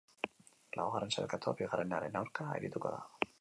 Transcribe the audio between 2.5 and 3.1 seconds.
arituko da.